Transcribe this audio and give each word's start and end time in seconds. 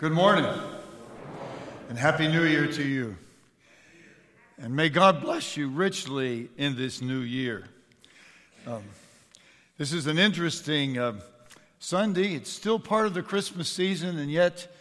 Good 0.00 0.12
morning. 0.12 0.46
And 1.90 1.98
Happy 1.98 2.26
New 2.26 2.44
Year 2.44 2.66
to 2.66 2.82
you. 2.82 3.18
And 4.56 4.74
may 4.74 4.88
God 4.88 5.20
bless 5.20 5.58
you 5.58 5.68
richly 5.68 6.48
in 6.56 6.74
this 6.74 7.02
new 7.02 7.18
year. 7.18 7.68
Um, 8.66 8.82
this 9.76 9.92
is 9.92 10.06
an 10.06 10.18
interesting 10.18 10.96
uh, 10.96 11.20
Sunday. 11.80 12.32
It's 12.34 12.48
still 12.48 12.78
part 12.78 13.08
of 13.08 13.12
the 13.12 13.22
Christmas 13.22 13.68
season, 13.68 14.18
and 14.18 14.30
yet 14.30 14.74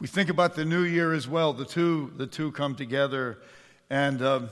we 0.00 0.06
think 0.06 0.30
about 0.30 0.54
the 0.54 0.64
new 0.64 0.84
year 0.84 1.12
as 1.12 1.28
well. 1.28 1.52
The 1.52 1.66
two, 1.66 2.10
the 2.16 2.26
two 2.26 2.50
come 2.52 2.74
together. 2.74 3.40
And 3.90 4.22
um, 4.22 4.48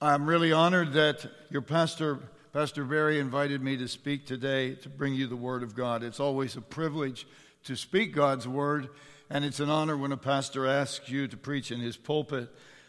I'm 0.00 0.26
really 0.26 0.50
honored 0.50 0.92
that 0.94 1.24
your 1.50 1.62
pastor, 1.62 2.18
Pastor 2.52 2.84
Barry, 2.84 3.20
invited 3.20 3.62
me 3.62 3.76
to 3.76 3.86
speak 3.86 4.26
today 4.26 4.74
to 4.74 4.88
bring 4.88 5.14
you 5.14 5.28
the 5.28 5.36
Word 5.36 5.62
of 5.62 5.76
God. 5.76 6.02
It's 6.02 6.18
always 6.18 6.56
a 6.56 6.60
privilege 6.60 7.28
to 7.62 7.76
speak 7.76 8.12
God's 8.12 8.48
Word 8.48 8.88
and 9.28 9.44
it's 9.44 9.60
an 9.60 9.70
honor 9.70 9.96
when 9.96 10.12
a 10.12 10.16
pastor 10.16 10.66
asks 10.66 11.08
you 11.08 11.26
to 11.28 11.36
preach 11.36 11.70
in 11.70 11.80
his 11.80 11.96
pulpit. 11.96 12.48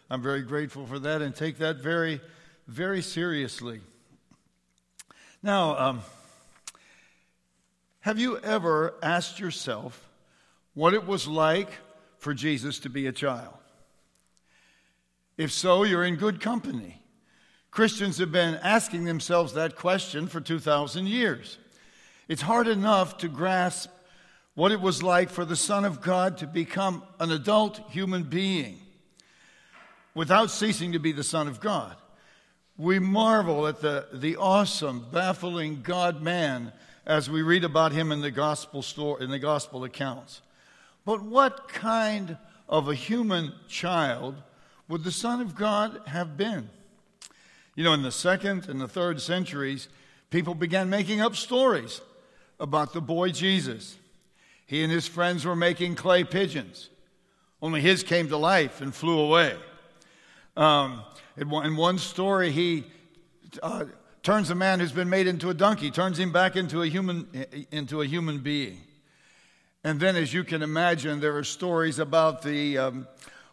I'm 0.09 0.21
very 0.21 0.41
grateful 0.41 0.85
for 0.85 0.99
that 0.99 1.21
and 1.21 1.35
take 1.35 1.57
that 1.57 1.77
very, 1.77 2.21
very 2.67 3.01
seriously. 3.01 3.81
Now, 5.41 5.77
um, 5.77 6.01
have 8.01 8.19
you 8.19 8.37
ever 8.39 8.95
asked 9.01 9.39
yourself 9.39 10.09
what 10.73 10.93
it 10.93 11.05
was 11.05 11.27
like 11.27 11.69
for 12.19 12.33
Jesus 12.33 12.79
to 12.79 12.89
be 12.89 13.07
a 13.07 13.11
child? 13.11 13.53
If 15.37 15.51
so, 15.51 15.83
you're 15.83 16.05
in 16.05 16.15
good 16.15 16.39
company. 16.39 17.01
Christians 17.69 18.17
have 18.17 18.31
been 18.31 18.55
asking 18.55 19.05
themselves 19.05 19.53
that 19.53 19.75
question 19.75 20.27
for 20.27 20.41
2,000 20.41 21.07
years. 21.07 21.57
It's 22.27 22.41
hard 22.41 22.67
enough 22.67 23.17
to 23.19 23.27
grasp 23.27 23.89
what 24.57 24.71
it 24.71 24.81
was 24.81 25.03
like 25.03 25.29
for 25.29 25.45
the 25.45 25.55
Son 25.55 25.85
of 25.85 26.01
God 26.01 26.39
to 26.39 26.47
become 26.47 27.03
an 27.19 27.31
adult 27.31 27.79
human 27.91 28.23
being 28.23 28.79
without 30.15 30.49
ceasing 30.49 30.93
to 30.93 30.99
be 30.99 31.11
the 31.11 31.23
Son 31.23 31.47
of 31.47 31.59
God. 31.59 31.95
We 32.75 32.97
marvel 32.97 33.67
at 33.67 33.81
the, 33.81 34.07
the 34.11 34.35
awesome, 34.37 35.05
baffling 35.11 35.83
God 35.83 36.23
man 36.23 36.73
as 37.05 37.29
we 37.29 37.43
read 37.43 37.63
about 37.63 37.91
him 37.91 38.11
in 38.11 38.21
the 38.21 38.31
gospel 38.31 38.81
story, 38.81 39.23
in 39.23 39.29
the 39.29 39.37
gospel 39.37 39.83
accounts. 39.83 40.41
But 41.05 41.21
what 41.21 41.67
kind 41.67 42.39
of 42.67 42.89
a 42.89 42.95
human 42.95 43.53
child 43.67 44.41
would 44.87 45.03
the 45.03 45.11
Son 45.11 45.39
of 45.39 45.53
God 45.53 46.01
have 46.07 46.35
been? 46.35 46.67
You 47.75 47.83
know, 47.83 47.93
in 47.93 48.01
the 48.01 48.11
second 48.11 48.69
and 48.69 48.81
the 48.81 48.87
third 48.87 49.21
centuries, 49.21 49.87
people 50.31 50.55
began 50.55 50.89
making 50.89 51.21
up 51.21 51.35
stories 51.35 52.01
about 52.59 52.93
the 52.93 53.01
boy 53.01 53.29
Jesus. 53.29 53.97
He 54.67 54.83
and 54.83 54.91
his 54.91 55.07
friends 55.07 55.45
were 55.45 55.55
making 55.55 55.95
clay 55.95 56.25
pigeons, 56.25 56.89
only 57.61 57.81
his 57.81 58.03
came 58.03 58.27
to 58.27 58.37
life 58.37 58.81
and 58.81 58.93
flew 58.93 59.17
away. 59.19 59.55
Um, 60.57 61.03
in, 61.37 61.75
one, 61.77 61.97
story, 61.97 62.51
he 62.51 62.83
uh, 63.63 63.85
turns 64.23 64.49
a 64.49 64.55
man 64.55 64.79
who's 64.79 64.91
been 64.91 65.09
made 65.09 65.25
into 65.25 65.49
a 65.49 65.53
donkey, 65.53 65.89
turns 65.89 66.19
him 66.19 66.33
back 66.33 66.57
into 66.57 66.81
a 66.81 66.87
human, 66.87 67.27
into 67.71 68.01
a 68.01 68.05
human 68.05 68.39
being. 68.39 68.81
And 69.85 70.01
then, 70.01 70.17
as 70.17 70.33
you 70.33 70.43
can 70.43 70.61
imagine, 70.61 71.21
there 71.21 71.37
are 71.37 71.45
stories 71.45 71.97
about 71.97 72.41
the 72.41 72.77
um, 72.77 73.07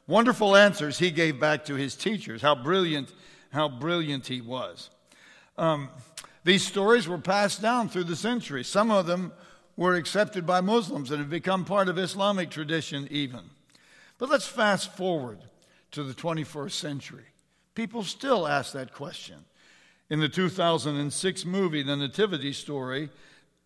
wonderful 0.08 0.56
answers 0.56 0.98
he 0.98 1.12
gave 1.12 1.38
back 1.38 1.64
to 1.66 1.74
his 1.74 1.94
teachers, 1.94 2.42
how 2.42 2.56
brilliant, 2.56 3.12
how 3.52 3.68
brilliant 3.68 4.26
he 4.26 4.40
was. 4.40 4.90
Um, 5.56 5.90
these 6.42 6.66
stories 6.66 7.06
were 7.06 7.18
passed 7.18 7.62
down 7.62 7.88
through 7.88 8.04
the 8.04 8.16
centuries. 8.16 8.66
Some 8.66 8.90
of 8.90 9.06
them 9.06 9.32
were 9.76 9.94
accepted 9.94 10.46
by 10.46 10.60
Muslims 10.60 11.10
and 11.10 11.20
have 11.20 11.30
become 11.30 11.64
part 11.64 11.88
of 11.88 11.98
Islamic 11.98 12.50
tradition, 12.50 13.08
even. 13.10 13.40
But 14.18 14.30
let's 14.30 14.46
fast 14.46 14.94
forward 14.96 15.40
to 15.90 16.04
the 16.04 16.14
21st 16.14 16.72
century. 16.72 17.24
People 17.74 18.04
still 18.04 18.46
ask 18.46 18.72
that 18.72 18.92
question. 18.92 19.44
In 20.10 20.20
the 20.20 20.28
2006 20.28 21.44
movie, 21.44 21.82
The 21.82 21.96
Nativity 21.96 22.52
Story, 22.52 23.08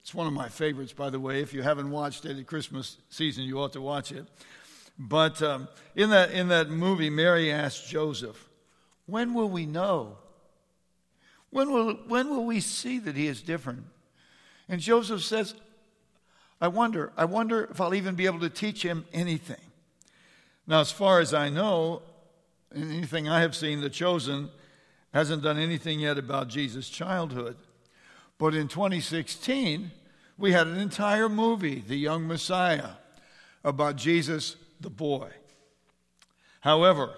it's 0.00 0.14
one 0.14 0.26
of 0.26 0.32
my 0.32 0.48
favorites, 0.48 0.92
by 0.92 1.10
the 1.10 1.20
way. 1.20 1.42
If 1.42 1.52
you 1.52 1.62
haven't 1.62 1.90
watched 1.90 2.24
it 2.24 2.38
at 2.38 2.46
Christmas 2.46 2.96
season, 3.10 3.44
you 3.44 3.60
ought 3.60 3.74
to 3.74 3.80
watch 3.80 4.12
it. 4.12 4.24
But 4.98 5.42
um, 5.42 5.68
in, 5.94 6.10
that, 6.10 6.30
in 6.30 6.48
that 6.48 6.70
movie, 6.70 7.10
Mary 7.10 7.52
asked 7.52 7.88
Joseph, 7.88 8.48
When 9.06 9.34
will 9.34 9.48
we 9.48 9.66
know? 9.66 10.16
When 11.50 11.72
will, 11.72 11.94
when 12.06 12.28
will 12.30 12.44
we 12.44 12.60
see 12.60 12.98
that 13.00 13.16
he 13.16 13.26
is 13.26 13.42
different? 13.42 13.84
And 14.68 14.80
Joseph 14.80 15.22
says, 15.22 15.54
I 16.60 16.68
wonder, 16.68 17.12
I 17.16 17.24
wonder 17.24 17.68
if 17.70 17.80
I'll 17.80 17.94
even 17.94 18.14
be 18.14 18.26
able 18.26 18.40
to 18.40 18.50
teach 18.50 18.82
him 18.82 19.04
anything. 19.12 19.60
Now, 20.66 20.80
as 20.80 20.90
far 20.90 21.20
as 21.20 21.32
I 21.32 21.48
know, 21.48 22.02
in 22.74 22.90
anything 22.90 23.28
I 23.28 23.40
have 23.40 23.54
seen, 23.56 23.80
The 23.80 23.90
Chosen 23.90 24.50
hasn't 25.14 25.42
done 25.42 25.58
anything 25.58 26.00
yet 26.00 26.18
about 26.18 26.48
Jesus' 26.48 26.88
childhood. 26.88 27.56
But 28.38 28.54
in 28.54 28.68
2016, 28.68 29.90
we 30.36 30.52
had 30.52 30.66
an 30.66 30.78
entire 30.78 31.28
movie, 31.28 31.82
The 31.86 31.96
Young 31.96 32.26
Messiah, 32.26 32.90
about 33.64 33.96
Jesus 33.96 34.56
the 34.80 34.90
boy. 34.90 35.30
However, 36.60 37.14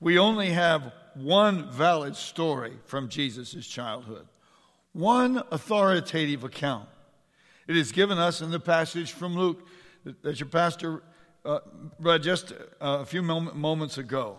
we 0.00 0.18
only 0.18 0.50
have 0.50 0.92
one 1.14 1.70
valid 1.70 2.16
story 2.16 2.72
from 2.86 3.08
Jesus' 3.08 3.66
childhood, 3.66 4.26
one 4.92 5.42
authoritative 5.50 6.44
account. 6.44 6.88
It 7.66 7.76
is 7.76 7.92
given 7.92 8.18
us 8.18 8.40
in 8.40 8.50
the 8.50 8.60
passage 8.60 9.12
from 9.12 9.36
Luke 9.36 9.66
that 10.22 10.40
your 10.40 10.48
pastor 10.48 11.02
uh, 11.44 11.60
read 11.98 12.22
just 12.22 12.52
a 12.80 13.04
few 13.04 13.22
moments 13.22 13.98
ago. 13.98 14.38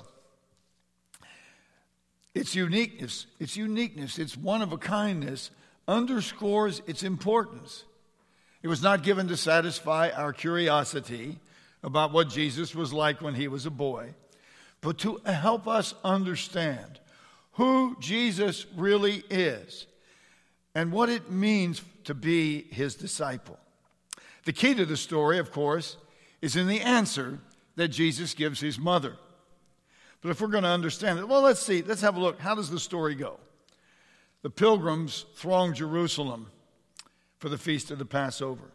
Its 2.34 2.56
uniqueness, 2.56 3.28
its 3.40 3.58
uniqueness, 3.58 4.18
its 4.18 4.38
one 4.38 4.62
of 4.62 4.72
a 4.72 4.78
kindness 4.78 5.52
underscores 5.88 6.82
its 6.88 7.04
importance. 7.04 7.84
It 8.64 8.68
was 8.68 8.82
not 8.82 9.04
given 9.04 9.28
to 9.28 9.38
satisfy 9.38 10.10
our 10.10 10.32
curiosity 10.32 11.40
about 11.84 12.14
what 12.14 12.30
Jesus 12.30 12.76
was 12.76 12.94
like 12.94 13.22
when 13.22 13.34
he 13.34 13.48
was 13.48 13.66
a 13.66 13.72
boy, 13.72 14.14
but 14.82 15.00
to 15.00 15.20
help 15.26 15.68
us 15.68 15.94
understand 16.04 17.00
who 17.54 17.98
Jesus 18.00 18.66
really 18.76 19.24
is 19.30 19.88
and 20.74 20.92
what 20.92 21.10
it 21.10 21.30
means 21.32 21.82
to 22.06 22.14
be 22.14 22.64
his 22.64 22.96
disciple. 22.96 23.58
The 24.46 24.54
key 24.54 24.74
to 24.76 24.86
the 24.86 24.98
story, 24.98 25.38
of 25.38 25.52
course, 25.52 25.98
is 26.42 26.56
in 26.56 26.68
the 26.68 26.82
answer 26.82 27.40
that 27.76 27.90
Jesus 27.90 28.34
gives 28.34 28.60
his 28.60 28.80
mother. 28.80 29.16
But 30.22 30.30
if 30.30 30.42
we're 30.42 30.48
going 30.48 30.64
to 30.64 30.70
understand 30.70 31.20
it, 31.20 31.28
well, 31.28 31.42
let's 31.42 31.62
see, 31.62 31.82
let's 31.82 32.02
have 32.02 32.16
a 32.16 32.20
look. 32.20 32.40
How 32.40 32.56
does 32.56 32.70
the 32.70 32.80
story 32.80 33.16
go? 33.16 33.40
The 34.42 34.50
pilgrims 34.50 35.26
throng 35.36 35.74
Jerusalem 35.74 36.48
for 37.38 37.50
the 37.50 37.58
feast 37.58 37.92
of 37.92 38.00
the 38.00 38.06
Passover, 38.06 38.72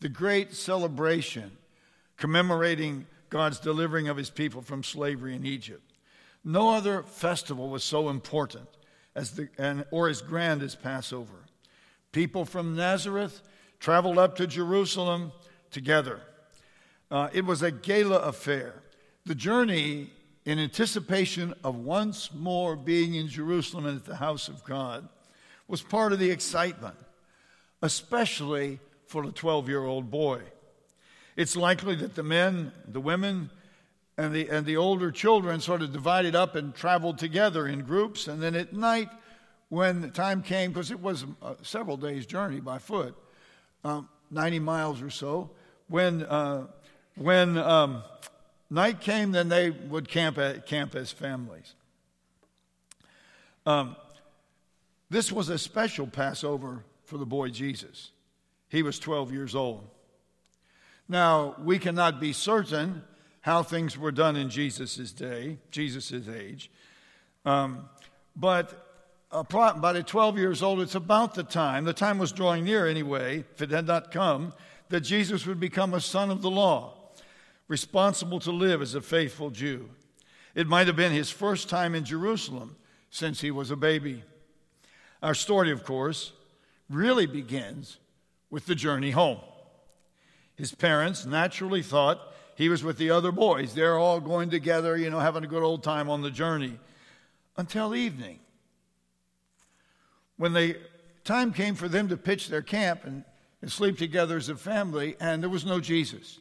the 0.00 0.08
great 0.08 0.54
celebration 0.54 1.52
commemorating 2.16 3.06
God's 3.28 3.60
delivering 3.60 4.08
of 4.08 4.16
his 4.16 4.30
people 4.30 4.62
from 4.62 4.82
slavery 4.82 5.34
in 5.34 5.46
Egypt. 5.46 5.82
No 6.44 6.70
other 6.70 7.02
festival 7.02 7.68
was 7.68 7.84
so 7.84 8.08
important 8.08 8.68
as 9.14 9.32
the, 9.32 9.48
and, 9.58 9.84
or 9.90 10.08
as 10.08 10.22
grand 10.22 10.62
as 10.62 10.74
Passover. 10.74 11.46
People 12.12 12.44
from 12.44 12.74
Nazareth 12.74 13.40
traveled 13.78 14.18
up 14.18 14.36
to 14.36 14.46
Jerusalem 14.46 15.32
together. 15.70 16.20
Uh, 17.10 17.28
it 17.32 17.44
was 17.44 17.62
a 17.62 17.70
gala 17.70 18.18
affair. 18.20 18.82
The 19.26 19.34
journey, 19.34 20.10
in 20.44 20.58
anticipation 20.58 21.54
of 21.62 21.76
once 21.76 22.32
more 22.32 22.76
being 22.76 23.14
in 23.14 23.28
Jerusalem 23.28 23.86
and 23.86 23.96
at 23.96 24.04
the 24.04 24.16
house 24.16 24.48
of 24.48 24.64
God, 24.64 25.08
was 25.68 25.82
part 25.82 26.12
of 26.12 26.18
the 26.18 26.30
excitement, 26.30 26.96
especially 27.82 28.80
for 29.06 29.24
a 29.24 29.30
12 29.30 29.68
year 29.68 29.84
old 29.84 30.10
boy. 30.10 30.42
It's 31.36 31.56
likely 31.56 31.94
that 31.96 32.16
the 32.16 32.22
men, 32.22 32.72
the 32.86 33.00
women, 33.00 33.50
and 34.18 34.34
the, 34.34 34.48
and 34.48 34.66
the 34.66 34.76
older 34.76 35.10
children 35.10 35.60
sort 35.60 35.80
of 35.80 35.92
divided 35.92 36.34
up 36.34 36.54
and 36.54 36.74
traveled 36.74 37.18
together 37.18 37.66
in 37.66 37.82
groups, 37.82 38.28
and 38.28 38.42
then 38.42 38.54
at 38.54 38.74
night 38.74 39.08
when 39.70 40.02
the 40.02 40.08
time 40.08 40.42
came, 40.42 40.72
because 40.72 40.90
it 40.90 41.00
was 41.00 41.24
several 41.62 41.96
days' 41.96 42.26
journey 42.26 42.60
by 42.60 42.78
foot, 42.78 43.16
um, 43.84 44.08
90 44.30 44.58
miles 44.58 45.00
or 45.00 45.10
so, 45.10 45.50
when, 45.88 46.24
uh, 46.24 46.66
when 47.16 47.56
um, 47.56 48.02
night 48.68 49.00
came, 49.00 49.32
then 49.32 49.48
they 49.48 49.70
would 49.70 50.08
camp, 50.08 50.38
at, 50.38 50.66
camp 50.66 50.94
as 50.94 51.12
families. 51.12 51.74
Um, 53.64 53.96
this 55.08 55.30
was 55.32 55.48
a 55.48 55.58
special 55.58 56.06
Passover 56.06 56.84
for 57.04 57.16
the 57.16 57.26
boy 57.26 57.48
Jesus. 57.50 58.10
He 58.68 58.82
was 58.82 58.98
12 58.98 59.32
years 59.32 59.54
old. 59.54 59.86
Now, 61.08 61.56
we 61.62 61.78
cannot 61.78 62.20
be 62.20 62.32
certain 62.32 63.02
how 63.40 63.62
things 63.62 63.96
were 63.96 64.12
done 64.12 64.36
in 64.36 64.50
Jesus' 64.50 65.12
day, 65.12 65.58
Jesus' 65.70 66.28
age, 66.28 66.70
um, 67.44 67.88
but 68.36 68.89
about 69.32 69.96
at 69.96 70.06
12 70.06 70.38
years 70.38 70.62
old, 70.62 70.80
it's 70.80 70.94
about 70.94 71.34
the 71.34 71.44
time, 71.44 71.84
the 71.84 71.92
time 71.92 72.18
was 72.18 72.32
drawing 72.32 72.64
near 72.64 72.86
anyway, 72.86 73.44
if 73.54 73.62
it 73.62 73.70
had 73.70 73.86
not 73.86 74.10
come, 74.10 74.52
that 74.88 75.02
Jesus 75.02 75.46
would 75.46 75.60
become 75.60 75.94
a 75.94 76.00
son 76.00 76.30
of 76.30 76.42
the 76.42 76.50
law. 76.50 76.96
responsible 77.68 78.40
to 78.40 78.50
live 78.50 78.82
as 78.82 78.96
a 78.96 79.00
faithful 79.00 79.48
Jew. 79.48 79.88
It 80.56 80.66
might 80.66 80.88
have 80.88 80.96
been 80.96 81.12
his 81.12 81.30
first 81.30 81.68
time 81.68 81.94
in 81.94 82.04
Jerusalem 82.04 82.74
since 83.10 83.40
he 83.40 83.52
was 83.52 83.70
a 83.70 83.76
baby. 83.76 84.24
Our 85.22 85.34
story, 85.34 85.70
of 85.70 85.84
course, 85.84 86.32
really 86.88 87.26
begins 87.26 87.98
with 88.50 88.66
the 88.66 88.74
journey 88.74 89.12
home. 89.12 89.38
His 90.56 90.74
parents 90.74 91.24
naturally 91.24 91.82
thought 91.82 92.20
he 92.56 92.68
was 92.68 92.82
with 92.82 92.98
the 92.98 93.10
other 93.10 93.30
boys. 93.30 93.72
They're 93.72 93.98
all 93.98 94.18
going 94.18 94.50
together, 94.50 94.96
you 94.96 95.08
know, 95.08 95.20
having 95.20 95.44
a 95.44 95.46
good 95.46 95.62
old 95.62 95.84
time 95.84 96.10
on 96.10 96.22
the 96.22 96.30
journey 96.30 96.76
until 97.56 97.94
evening. 97.94 98.40
When 100.40 100.54
the 100.54 100.78
time 101.22 101.52
came 101.52 101.74
for 101.74 101.86
them 101.86 102.08
to 102.08 102.16
pitch 102.16 102.48
their 102.48 102.62
camp 102.62 103.04
and, 103.04 103.24
and 103.60 103.70
sleep 103.70 103.98
together 103.98 104.38
as 104.38 104.48
a 104.48 104.56
family, 104.56 105.14
and 105.20 105.42
there 105.42 105.50
was 105.50 105.66
no 105.66 105.80
Jesus. 105.80 106.38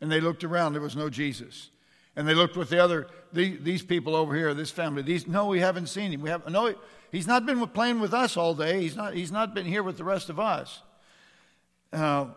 And 0.00 0.10
they 0.10 0.18
looked 0.18 0.44
around, 0.44 0.72
there 0.72 0.80
was 0.80 0.96
no 0.96 1.10
Jesus. 1.10 1.68
And 2.16 2.26
they 2.26 2.32
looked 2.32 2.56
with 2.56 2.70
the 2.70 2.82
other, 2.82 3.06
the, 3.34 3.58
these 3.58 3.82
people 3.82 4.16
over 4.16 4.34
here, 4.34 4.54
this 4.54 4.70
family. 4.70 5.02
These, 5.02 5.26
no, 5.26 5.44
we 5.44 5.60
haven't 5.60 5.88
seen 5.88 6.10
him. 6.10 6.22
We 6.22 6.30
have, 6.30 6.48
no, 6.48 6.74
he's 7.12 7.26
not 7.26 7.44
been 7.44 7.66
playing 7.66 8.00
with 8.00 8.14
us 8.14 8.38
all 8.38 8.54
day. 8.54 8.80
He's 8.80 8.96
not, 8.96 9.12
he's 9.12 9.30
not 9.30 9.54
been 9.54 9.66
here 9.66 9.82
with 9.82 9.98
the 9.98 10.04
rest 10.04 10.30
of 10.30 10.40
us. 10.40 10.80
Uh, 11.92 12.28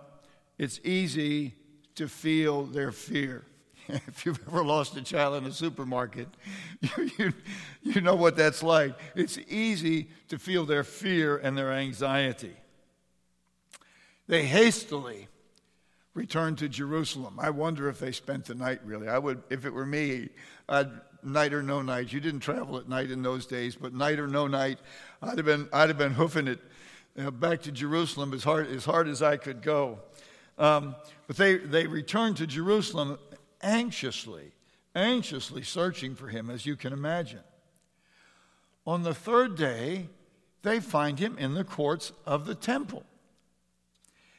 it's 0.57 0.81
easy 0.83 1.55
to 1.95 2.09
feel 2.09 2.63
their 2.65 2.91
fear. 2.91 3.45
if 4.07 4.25
you've 4.25 4.39
ever 4.47 4.63
lost 4.63 4.95
a 4.95 5.01
child 5.01 5.35
in 5.35 5.45
a 5.45 5.51
supermarket, 5.51 6.27
you, 6.81 7.11
you, 7.17 7.33
you 7.83 8.01
know 8.01 8.15
what 8.15 8.35
that's 8.35 8.63
like. 8.63 8.97
It's 9.15 9.38
easy 9.49 10.09
to 10.29 10.39
feel 10.39 10.65
their 10.65 10.83
fear 10.83 11.38
and 11.38 11.57
their 11.57 11.71
anxiety. 11.71 12.55
They 14.27 14.45
hastily 14.45 15.27
returned 16.13 16.57
to 16.59 16.69
Jerusalem. 16.69 17.38
I 17.39 17.49
wonder 17.49 17.89
if 17.89 17.99
they 17.99 18.11
spent 18.11 18.45
the 18.45 18.55
night 18.55 18.79
really. 18.85 19.07
I 19.07 19.17
would, 19.17 19.43
if 19.49 19.65
it 19.65 19.73
were 19.73 19.85
me, 19.85 20.29
I'd, 20.69 20.89
night 21.23 21.53
or 21.53 21.61
no 21.61 21.81
night. 21.81 22.11
You 22.11 22.19
didn't 22.19 22.39
travel 22.39 22.77
at 22.77 22.89
night 22.89 23.11
in 23.11 23.21
those 23.21 23.45
days, 23.45 23.75
but 23.75 23.93
night 23.93 24.19
or 24.19 24.27
no 24.27 24.47
night, 24.47 24.79
I'd 25.21 25.38
have 25.38 25.45
been, 25.45 25.69
I'd 25.71 25.89
have 25.89 25.97
been 25.97 26.13
hoofing 26.13 26.47
it 26.47 26.59
uh, 27.19 27.31
back 27.31 27.61
to 27.63 27.71
Jerusalem 27.71 28.33
as 28.33 28.43
hard, 28.43 28.67
as 28.67 28.85
hard 28.85 29.07
as 29.07 29.21
I 29.21 29.38
could 29.38 29.61
go. 29.61 29.99
Um, 30.57 30.95
but 31.27 31.38
they, 31.38 31.57
they 31.57 31.88
returned 31.88 32.38
to 32.38 32.47
Jerusalem 32.47 33.17
anxiously, 33.62 34.52
anxiously 34.96 35.63
searching 35.63 36.16
for 36.16 36.28
him, 36.28 36.50
as 36.50 36.66
you 36.66 36.75
can 36.75 36.94
imagine. 36.94 37.44
On 38.86 39.04
the 39.04 39.13
third 39.13 39.56
day, 39.56 40.08
they 40.63 40.80
find 40.80 41.19
him 41.19 41.38
in 41.38 41.54
the 41.54 41.63
courts 41.63 42.12
of 42.25 42.46
the 42.46 42.56
temple. 42.56 43.04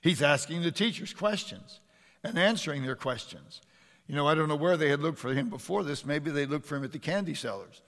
He's 0.01 0.23
asking 0.23 0.63
the 0.63 0.73
teachers 0.73 1.15
questions 1.15 1.81
and 2.25 2.39
answering 2.39 2.83
their 2.83 2.97
questions. 2.97 3.61
You 4.07 4.17
know, 4.17 4.27
I 4.27 4.35
don't 4.35 4.49
know 4.49 4.57
where 4.57 4.77
they 4.77 4.89
had 4.89 5.01
looked 5.01 5.19
for 5.19 5.33
him 5.33 5.49
before 5.49 5.85
this. 5.85 6.05
Maybe 6.05 6.31
they 6.31 6.47
looked 6.47 6.67
for 6.67 6.77
him 6.77 6.85
at 6.85 6.93
the 6.93 6.99
candy 6.99 7.35
sellers. 7.35 7.83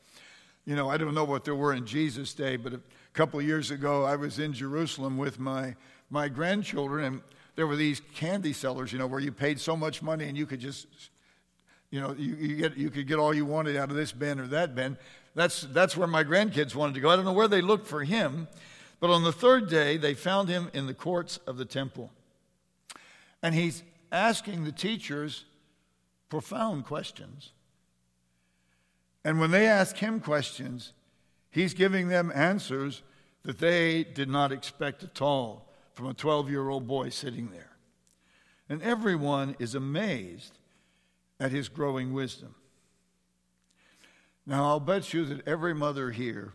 You 0.65 0.77
know, 0.77 0.89
I 0.89 0.97
don't 0.97 1.15
know 1.15 1.25
what 1.25 1.45
there 1.45 1.55
were 1.55 1.75
in 1.75 1.87
Jesus' 1.87 2.33
day, 2.33 2.57
but 2.57 2.73
a 2.73 2.81
couple 3.13 3.41
years 3.43 3.71
ago, 3.71 4.05
I 4.05 4.17
was 4.17 4.39
in 4.39 4.53
Jerusalem 4.53 5.19
with 5.19 5.39
my, 5.39 5.77
my 6.09 6.29
grandchildren, 6.29 7.05
and 7.05 7.23
there 7.57 7.67
were 7.67 7.77
these 7.77 8.01
candy 8.15 8.53
sellers, 8.53 8.93
you 8.93 8.99
know, 8.99 9.07
where 9.07 9.21
you 9.21 9.33
paid 9.33 9.61
so 9.61 9.77
much 9.77 10.03
money 10.03 10.25
and 10.25 10.39
you 10.39 10.47
could 10.47 10.61
just, 10.61 10.87
you 11.95 12.01
know, 12.01 12.13
you, 12.19 12.35
you, 12.35 12.57
get, 12.57 12.77
you 12.77 12.91
could 12.91 13.07
get 13.07 13.21
all 13.21 13.33
you 13.33 13.45
wanted 13.45 13.77
out 13.77 13.89
of 13.89 13.95
this 13.95 14.11
bin 14.11 14.41
or 14.41 14.49
that 14.49 14.75
bin. 14.75 14.99
That's, 15.37 15.61
that's 15.61 15.97
where 15.97 16.09
my 16.09 16.25
grandkids 16.25 16.75
wanted 16.75 16.97
to 16.97 17.01
go. 17.01 17.09
I 17.09 17.15
don't 17.15 17.25
know 17.25 17.33
where 17.33 17.47
they 17.47 17.61
looked 17.61 17.87
for 17.87 18.03
him, 18.03 18.49
but 18.99 19.11
on 19.11 19.23
the 19.23 19.31
third 19.31 19.71
day, 19.71 19.97
they 19.97 20.13
found 20.13 20.49
him 20.49 20.73
in 20.75 20.89
the 20.89 20.93
courts 20.93 21.37
of 21.47 21.57
the 21.57 21.65
temple. 21.65 22.11
And 23.45 23.55
he's 23.55 23.85
asking 24.11 24.65
the 24.65 24.73
teachers 24.73 25.45
profound 26.31 26.85
questions. 26.85 27.53
And 29.25 29.39
when 29.39 29.53
they 29.53 29.69
ask 29.69 29.97
him 29.97 30.19
questions, 30.19 30.95
he's 31.49 31.75
giving 31.75 32.09
them 32.09 32.33
answers 32.35 33.03
that 33.45 33.61
they 33.61 34.03
did 34.03 34.29
not 34.29 34.51
expect 34.51 35.05
at 35.05 35.23
all 35.23 35.69
from 35.93 36.09
a 36.09 36.15
12 36.15 36.51
year 36.51 36.69
old 36.69 36.89
boy 36.89 37.11
sitting 37.11 37.51
there. 37.51 37.77
And 38.69 38.83
everyone 38.83 39.55
is 39.61 39.77
amazed 39.77 40.59
at 41.39 41.53
his 41.53 41.69
growing 41.69 42.13
wisdom. 42.13 42.55
Now, 44.47 44.65
I'll 44.65 44.81
bet 44.81 45.15
you 45.15 45.25
that 45.27 45.47
every 45.47 45.75
mother 45.75 46.11
here 46.11 46.53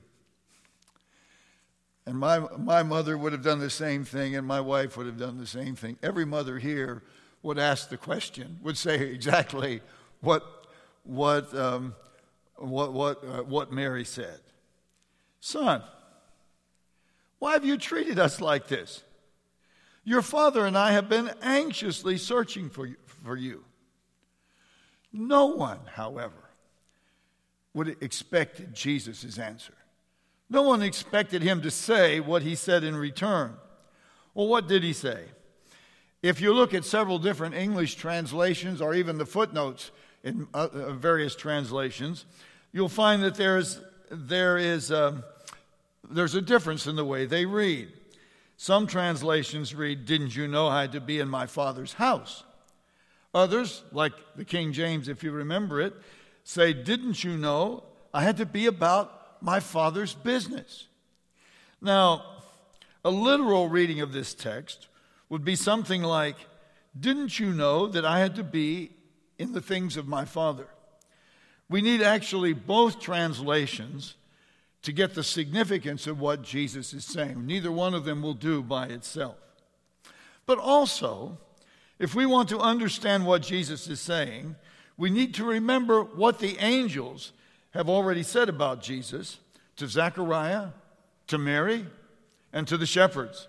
and 2.10 2.18
my, 2.18 2.40
my 2.58 2.82
mother 2.82 3.16
would 3.16 3.34
have 3.34 3.44
done 3.44 3.60
the 3.60 3.70
same 3.70 4.04
thing, 4.04 4.36
and 4.36 4.48
my 4.48 4.60
wife 4.60 4.98
would 4.98 5.06
have 5.06 5.20
done 5.20 5.38
the 5.38 5.46
same 5.46 5.76
thing. 5.76 5.96
Every 6.02 6.26
mother 6.26 6.58
here 6.58 7.04
would 7.44 7.60
ask 7.60 7.90
the 7.90 7.98
question, 7.98 8.58
would 8.64 8.80
say 8.80 9.00
exactly 9.14 9.82
what, 10.22 10.66
what, 11.04 11.56
um, 11.56 11.94
what, 12.56 12.94
what, 12.94 13.24
uh, 13.24 13.44
what 13.44 13.72
Mary 13.72 14.04
said 14.04 14.40
Son, 15.40 15.84
why 17.38 17.54
have 17.54 17.64
you 17.64 17.78
treated 17.78 18.18
us 18.18 18.42
like 18.42 18.68
this? 18.68 19.04
Your 20.04 20.24
father 20.24 20.66
and 20.66 20.76
I 20.76 20.94
have 20.94 21.10
been 21.10 21.30
anxiously 21.44 22.18
searching 22.18 22.72
for 22.72 22.88
you. 22.88 22.96
For 23.24 23.38
you. 23.38 23.64
No 25.12 25.48
one, 25.48 25.80
however, 25.94 26.50
would 27.74 27.98
expected 28.02 28.74
Jesus' 28.74 29.38
answer. 29.38 29.74
No 30.50 30.64
one 30.64 30.82
expected 30.82 31.42
him 31.42 31.62
to 31.62 31.72
say 31.72 32.20
what 32.20 32.42
he 32.42 32.56
said 32.56 32.84
in 32.84 32.96
return. 32.96 33.56
Well, 34.34 34.48
what 34.48 34.68
did 34.68 34.84
he 34.84 34.94
say? 34.94 35.26
If 36.22 36.42
you 36.42 36.54
look 36.54 36.74
at 36.74 36.86
several 36.86 37.20
different 37.20 37.56
English 37.56 37.96
translations 37.96 38.82
or 38.82 38.94
even 38.94 39.18
the 39.18 39.26
footnotes 39.26 39.92
in 40.24 40.48
uh, 40.54 40.68
uh 40.72 40.94
various 40.94 41.36
translations, 41.36 42.26
you'll 42.72 42.90
find 42.90 43.24
that 43.24 43.36
there's, 43.36 43.80
there 44.12 44.58
is 44.58 44.92
a, 44.92 45.08
um, 45.08 45.24
there's 46.10 46.36
a 46.36 46.42
difference 46.42 46.88
in 46.88 46.96
the 46.96 47.06
way 47.06 47.26
they 47.26 47.46
read. 47.46 47.92
Some 48.58 48.88
translations 48.88 49.76
read, 49.76 50.06
Didn't 50.06 50.36
you 50.36 50.48
know 50.48 50.68
I 50.68 50.82
had 50.82 50.92
to 50.94 51.00
be 51.00 51.20
in 51.20 51.30
my 51.30 51.46
father's 51.46 51.94
house? 51.94 52.44
Others, 53.34 53.84
like 53.92 54.14
the 54.36 54.46
King 54.46 54.74
James, 54.74 55.08
if 55.08 55.24
you 55.24 55.32
remember 55.32 55.80
it, 55.82 55.94
say, 56.44 56.74
Didn't 56.74 57.24
you 57.24 57.38
know 57.38 57.84
I 58.14 58.24
had 58.24 58.38
to 58.38 58.46
be 58.46 58.66
about 58.66 59.42
my 59.42 59.60
Father's 59.60 60.16
business. 60.16 60.88
Now, 61.82 62.24
a 63.06 63.10
literal 63.10 63.70
reading 63.70 64.02
of 64.02 64.12
this 64.12 64.34
text 64.34 64.88
would 65.30 65.46
be 65.46 65.56
something 65.56 66.02
like, 66.02 66.36
Didn't 67.00 67.40
you 67.40 67.54
know 67.54 67.88
that 67.88 68.06
I 68.06 68.20
had 68.20 68.36
to 68.36 68.44
be 68.44 68.92
in 69.38 69.54
the 69.54 69.62
things 69.62 69.96
of 69.96 70.08
my 70.08 70.26
Father? 70.26 70.68
We 71.70 71.82
need 71.82 72.02
actually 72.02 72.54
both 72.54 73.00
translations 73.00 74.16
to 74.82 74.92
get 74.92 75.14
the 75.14 75.24
significance 75.24 76.08
of 76.08 76.20
what 76.20 76.42
Jesus 76.42 76.94
is 76.94 77.06
saying. 77.06 77.46
Neither 77.46 77.72
one 77.72 77.94
of 77.94 78.06
them 78.06 78.22
will 78.24 78.34
do 78.34 78.64
by 78.64 78.88
itself. 78.88 79.36
But 80.46 80.58
also, 80.58 81.38
if 82.00 82.16
we 82.16 82.26
want 82.26 82.50
to 82.50 82.60
understand 82.60 83.26
what 83.26 83.42
Jesus 83.42 83.88
is 83.88 84.00
saying, 84.00 84.56
we 84.98 85.10
need 85.10 85.34
to 85.36 85.44
remember 85.44 86.02
what 86.02 86.40
the 86.40 86.58
angels 86.60 87.34
have 87.72 87.90
already 87.90 88.24
said 88.24 88.50
about 88.50 88.82
Jesus 88.82 89.38
to 89.76 89.88
Zechariah, 89.88 90.70
to 91.28 91.38
Mary, 91.38 91.86
and 92.52 92.68
to 92.68 92.78
the 92.78 92.86
shepherds. 92.86 93.48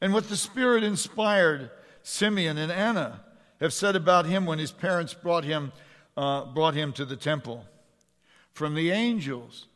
And 0.00 0.12
what 0.12 0.28
the 0.28 0.36
Spirit 0.36 0.82
inspired 0.82 1.70
Simeon 2.02 2.58
and 2.58 2.72
Anna 2.72 3.20
have 3.60 3.72
said 3.72 3.94
about 3.94 4.26
him 4.26 4.46
when 4.46 4.58
his 4.58 4.72
parents 4.72 5.14
brought 5.14 5.44
him, 5.44 5.72
uh, 6.16 6.46
brought 6.46 6.74
him 6.74 6.92
to 6.94 7.04
the 7.04 7.16
temple. 7.16 7.64
From 8.52 8.74
the 8.74 8.90
angels 8.90 9.66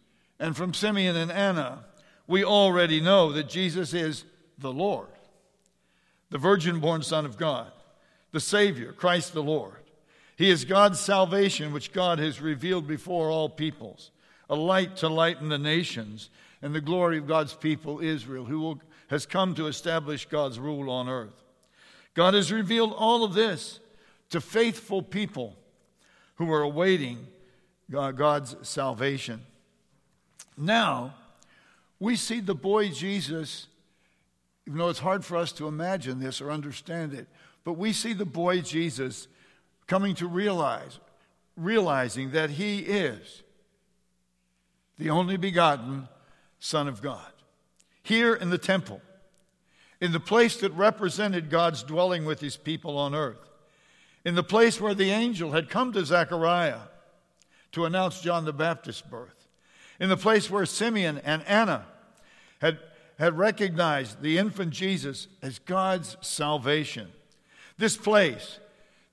and 0.41 0.57
from 0.57 0.75
Simeon 0.75 1.17
and 1.17 1.31
Anna, 1.31 1.85
we 2.27 2.45
already 2.45 3.01
know 3.01 3.33
that 3.33 3.49
Jesus 3.49 3.95
is 3.95 4.25
the 4.59 4.73
Lord, 4.73 5.09
the 6.31 6.39
virgin 6.39 6.81
born 6.81 7.03
Son 7.03 7.25
of 7.25 7.37
God, 7.37 7.71
the 8.37 8.41
Savior, 8.41 8.93
Christ 8.93 9.33
the 9.33 9.43
Lord. 9.43 9.77
He 10.37 10.51
is 10.51 10.67
God's 10.67 11.01
salvation, 11.01 11.73
which 11.73 11.95
God 11.95 12.19
has 12.19 12.39
revealed 12.39 12.87
before 12.87 13.31
all 13.31 13.49
peoples, 13.49 14.11
a 14.51 14.55
light 14.55 14.95
to 14.99 15.09
lighten 15.09 15.49
the 15.49 15.57
nations, 15.57 16.29
and 16.61 16.75
the 16.75 16.83
glory 16.83 17.17
of 17.17 17.27
God's 17.27 17.55
people, 17.55 17.99
Israel, 18.01 18.45
who 18.45 18.61
will, 18.61 18.81
has 19.09 19.25
come 19.25 19.55
to 19.55 19.69
establish 19.69 20.27
God's 20.27 20.59
rule 20.59 20.91
on 20.91 21.09
earth. 21.09 21.33
God 22.13 22.35
has 22.35 22.53
revealed 22.53 22.93
all 22.95 23.25
of 23.25 23.33
this 23.33 23.81
to 24.29 24.43
faithful 24.43 25.01
people 25.01 25.57
who 26.35 26.53
are 26.53 26.61
awaiting 26.61 27.27
God's 27.91 28.55
salvation. 28.69 29.41
Now, 30.59 31.15
we 31.99 32.17
see 32.17 32.41
the 32.41 32.55
boy 32.55 32.91
Jesus, 32.91 33.67
even 34.67 34.79
though 34.79 34.91
it's 34.91 34.99
hard 34.99 35.25
for 35.25 35.39
us 35.39 35.53
to 35.53 35.69
imagine 35.69 36.21
this 36.21 36.43
or 36.43 36.51
understand 36.51 37.15
it, 37.15 37.29
but 37.67 37.73
we 37.73 37.93
see 37.93 38.13
the 38.13 38.25
boy 38.25 38.61
Jesus 38.61 39.27
coming 39.89 40.15
to 40.15 40.29
realize, 40.29 41.01
realizing 41.57 42.31
that 42.31 42.49
he 42.49 42.79
is 42.79 43.43
the 44.99 45.11
only 45.11 45.37
begotten 45.37 46.07
Son 46.61 46.87
of 46.87 47.03
God. 47.03 47.33
Here 48.05 48.37
in 48.37 48.51
the 48.51 48.57
temple, 48.57 49.01
in 50.01 50.13
the 50.13 50.21
place 50.21 50.59
that 50.59 50.71
represented 50.75 51.51
God's 51.51 51.83
dwelling 51.83 52.25
with 52.25 52.39
his 52.39 52.57
people 52.57 52.97
on 52.99 53.17
earth, 53.17 53.51
in 54.25 54.37
the 54.37 54.45
place 54.45 54.81
where 54.81 54.95
the 54.95 55.11
angel 55.11 55.51
had 55.51 55.69
come 55.69 55.93
to 55.93 56.05
Zechariah 56.05 56.83
to 57.73 57.85
announce 57.85 58.21
John 58.21 58.45
the 58.45 58.53
Baptist's 58.53 59.03
birth, 59.03 59.49
in 59.99 60.09
the 60.09 60.17
place 60.17 60.49
where 60.49 60.67
Simeon 60.67 61.21
and 61.25 61.43
Anna 61.49 61.85
had, 62.61 62.79
had 63.19 63.37
recognized 63.37 64.23
the 64.23 64.39
infant 64.39 64.71
Jesus 64.71 65.27
as 65.43 65.59
God's 65.59 66.17
salvation. 66.21 67.09
This 67.79 67.97
place 67.97 68.59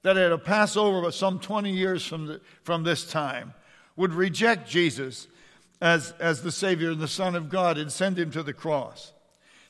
that 0.04 0.16
had 0.16 0.32
a 0.32 0.38
Passover 0.38 1.12
some 1.12 1.40
20 1.40 1.72
years 1.72 2.06
from, 2.06 2.28
the, 2.28 2.42
from 2.64 2.84
this 2.84 3.06
time 3.06 3.54
would 3.96 4.14
reject 4.14 4.70
Jesus 4.70 5.28
as, 5.82 6.14
as 6.20 6.42
the 6.42 6.52
Savior 6.52 6.92
and 6.92 7.02
the 7.02 7.08
Son 7.08 7.36
of 7.36 7.50
God 7.50 7.78
and 7.78 7.92
send 7.92 8.18
him 8.18 8.32
to 8.32 8.44
the 8.44 8.54
cross. 8.54 9.14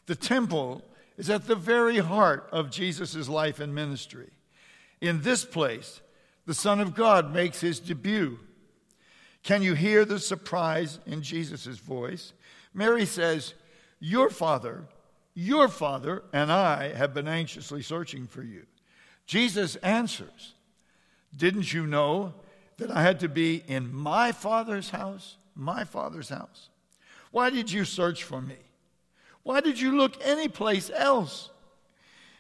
The 0.06 0.16
temple 0.16 0.84
is 1.18 1.30
at 1.30 1.48
the 1.48 1.56
very 1.56 2.00
heart 2.00 2.50
of 2.52 2.72
Jesus' 2.72 3.30
life 3.30 3.60
and 3.60 3.74
ministry. 3.74 4.30
In 5.02 5.22
this 5.22 5.46
place, 5.46 6.02
the 6.46 6.54
Son 6.54 6.80
of 6.80 6.96
God 6.96 7.34
makes 7.34 7.62
his 7.62 7.80
debut. 7.80 8.40
Can 9.44 9.62
you 9.62 9.74
hear 9.74 10.06
the 10.06 10.20
surprise 10.20 11.00
in 11.06 11.22
Jesus' 11.22 11.78
voice? 11.78 12.34
Mary 12.74 13.06
says, 13.06 13.54
Your 14.00 14.30
father, 14.30 14.86
your 15.34 15.68
father, 15.68 16.24
and 16.32 16.52
I 16.52 16.94
have 16.94 17.14
been 17.14 17.28
anxiously 17.28 17.82
searching 17.82 18.28
for 18.28 18.44
you. 18.44 18.66
Jesus 19.26 19.76
answers, 19.78 20.54
Didn't 21.36 21.74
you 21.74 21.88
know 21.88 22.34
that 22.78 22.92
I 22.92 23.02
had 23.02 23.20
to 23.22 23.30
be 23.30 23.64
in 23.68 23.94
my 23.94 24.32
father's 24.32 24.90
house? 24.90 25.38
My 25.56 25.84
father's 25.84 26.30
house. 26.30 26.70
Why 27.32 27.50
did 27.50 27.72
you 27.72 27.86
search 27.86 28.24
for 28.24 28.42
me? 28.42 28.58
Why 29.44 29.62
did 29.62 29.80
you 29.80 29.98
look 29.98 30.16
anyplace 30.26 30.90
else? 30.94 31.50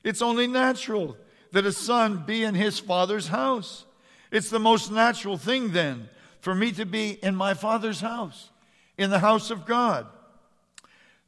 It's 0.03 0.21
only 0.21 0.47
natural 0.47 1.17
that 1.51 1.65
a 1.65 1.71
son 1.71 2.23
be 2.25 2.43
in 2.43 2.55
his 2.55 2.79
father's 2.79 3.27
house. 3.27 3.85
It's 4.31 4.49
the 4.49 4.59
most 4.59 4.91
natural 4.91 5.37
thing 5.37 5.71
then 5.71 6.09
for 6.41 6.55
me 6.55 6.71
to 6.73 6.85
be 6.85 7.11
in 7.23 7.35
my 7.35 7.53
father's 7.53 8.01
house, 8.01 8.49
in 8.97 9.09
the 9.09 9.19
house 9.19 9.51
of 9.51 9.65
God. 9.65 10.07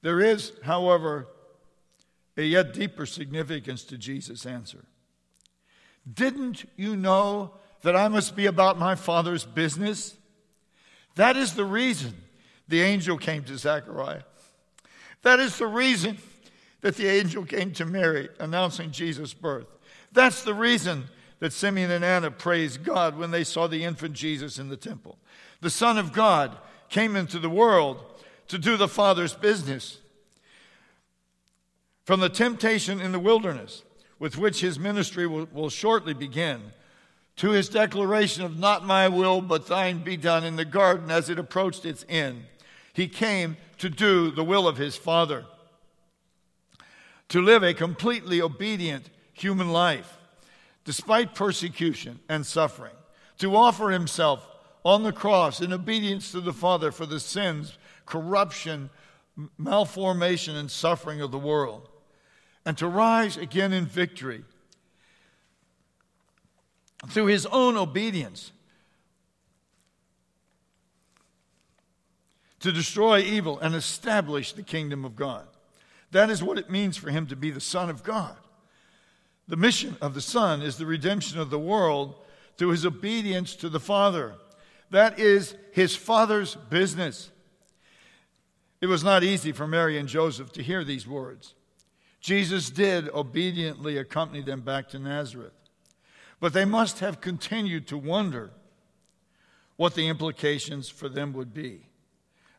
There 0.01 0.19
is, 0.19 0.51
however, 0.63 1.27
a 2.38 2.43
yet 2.43 2.74
deeper 2.74 3.05
significance 3.05 3.83
to 3.85 3.97
Jesus' 3.97 4.45
answer. 4.45 4.85
Didn't 6.12 6.69
you 6.75 6.95
know 6.95 7.51
that 7.81 7.95
I 7.95 8.07
must 8.07 8.35
be 8.35 8.45
about 8.45 8.79
my 8.79 8.95
father's 8.95 9.45
business? 9.45 10.15
That 11.15 11.38
is 11.38 11.53
the 11.53 11.65
reason 11.65 12.13
the 12.67 12.81
angel 12.81 13.17
came 13.17 13.43
to 13.43 13.57
Zechariah. 13.57 14.24
That 15.24 15.39
is 15.39 15.57
the 15.57 15.67
reason 15.67 16.17
that 16.81 16.95
the 16.95 17.07
angel 17.07 17.45
came 17.45 17.71
to 17.74 17.85
Mary 17.85 18.29
announcing 18.39 18.91
Jesus' 18.91 19.33
birth. 19.33 19.67
That's 20.12 20.43
the 20.43 20.53
reason 20.53 21.05
that 21.39 21.53
Simeon 21.53 21.91
and 21.91 22.05
Anna 22.05 22.31
praised 22.31 22.83
God 22.83 23.17
when 23.17 23.31
they 23.31 23.43
saw 23.43 23.67
the 23.67 23.83
infant 23.83 24.13
Jesus 24.13 24.59
in 24.59 24.69
the 24.69 24.77
temple. 24.77 25.17
The 25.62 25.69
Son 25.69 25.97
of 25.97 26.13
God 26.13 26.55
came 26.89 27.15
into 27.15 27.39
the 27.39 27.50
world 27.50 28.03
to 28.47 28.57
do 28.57 28.77
the 28.77 28.88
Father's 28.88 29.33
business. 29.33 30.00
From 32.05 32.19
the 32.19 32.29
temptation 32.29 33.01
in 33.01 33.12
the 33.12 33.19
wilderness, 33.19 33.83
with 34.19 34.38
which 34.38 34.62
his 34.62 34.79
ministry 34.79 35.27
will, 35.27 35.48
will 35.51 35.69
shortly 35.69 36.13
begin, 36.13 36.62
to 37.38 37.51
his 37.51 37.67
declaration 37.67 38.43
of, 38.43 38.57
Not 38.57 38.86
my 38.86 39.07
will, 39.07 39.41
but 39.41 39.67
thine 39.67 40.03
be 40.03 40.17
done 40.17 40.43
in 40.43 40.55
the 40.55 40.65
garden 40.65 41.12
as 41.12 41.29
it 41.29 41.39
approached 41.39 41.86
its 41.86 42.05
end, 42.07 42.45
he 42.93 43.07
came 43.07 43.57
to 43.79 43.89
do 43.89 44.31
the 44.31 44.43
will 44.43 44.67
of 44.67 44.77
his 44.77 44.95
Father, 44.95 45.45
to 47.29 47.41
live 47.41 47.63
a 47.63 47.74
completely 47.74 48.41
obedient 48.41 49.10
human 49.34 49.69
life, 49.69 50.17
despite 50.86 51.36
persecution 51.36 52.19
and 52.29 52.45
suffering, 52.45 52.93
to 53.38 53.55
offer 53.55 53.89
himself 53.89 54.48
on 54.86 55.03
the 55.03 55.12
cross 55.12 55.60
in 55.60 55.74
obedience 55.74 56.31
to 56.31 56.39
the 56.39 56.53
Father 56.53 56.91
for 56.91 57.05
the 57.05 57.19
sins, 57.19 57.77
corruption, 58.05 58.89
malformation, 59.57 60.55
and 60.55 60.72
suffering 60.72 61.19
of 61.19 61.31
the 61.31 61.39
world, 61.39 61.89
and 62.65 62.77
to 62.77 62.88
rise 62.88 63.38
again 63.38 63.74
in 63.74 63.86
victory 63.86 64.43
through 67.07 67.27
his 67.27 67.45
own 67.48 67.77
obedience 67.77 68.51
to 72.60 72.72
destroy 72.72 73.19
evil 73.19 73.60
and 73.60 73.75
establish 73.75 74.53
the 74.53 74.63
kingdom 74.63 75.05
of 75.05 75.15
God. 75.15 75.45
That 76.12 76.29
is 76.29 76.41
what 76.41 76.57
it 76.57 76.69
means 76.69 76.98
for 76.98 77.12
him 77.12 77.27
to 77.27 77.36
be 77.36 77.51
the 77.51 77.62
Son 77.62 77.89
of 77.89 78.03
God. 78.03 78.36
The 79.48 79.57
mission 79.57 79.98
of 80.01 80.15
the 80.15 80.22
Son 80.22 80.63
is 80.63 80.77
the 80.77 80.88
redemption 80.88 81.39
of 81.39 81.51
the 81.51 81.60
world 81.60 82.15
through 82.57 82.69
his 82.69 82.86
obedience 82.86 83.55
to 83.57 83.69
the 83.69 83.79
Father. 83.79 84.34
That 84.89 85.19
is 85.19 85.55
his 85.74 85.95
Father's 85.95 86.55
business. 86.55 87.29
It 88.81 88.88
was 88.88 89.03
not 89.03 89.24
easy 89.24 89.51
for 89.51 89.67
Mary 89.67 90.00
and 90.00 90.07
Joseph 90.10 90.51
to 90.53 90.63
hear 90.63 90.84
these 90.84 91.07
words. 91.07 91.53
Jesus 92.25 92.72
did 92.72 93.08
obediently 93.10 94.00
accompany 94.00 94.41
them 94.41 94.62
back 94.62 94.89
to 94.89 94.98
Nazareth, 94.98 95.53
but 96.39 96.53
they 96.53 96.65
must 96.65 96.98
have 96.98 97.22
continued 97.22 97.86
to 97.89 98.00
wonder 98.00 98.50
what 99.75 99.94
the 99.94 100.08
implications 100.08 100.89
for 100.89 101.08
them 101.08 101.34
would 101.34 101.53
be. 101.53 101.86